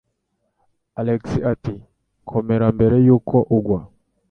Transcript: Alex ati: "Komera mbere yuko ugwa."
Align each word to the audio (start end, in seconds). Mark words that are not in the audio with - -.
Alex 0.99 1.23
ati: 1.51 1.73
"Komera 2.29 2.65
mbere 2.75 2.95
yuko 3.05 3.35
ugwa." 3.57 3.79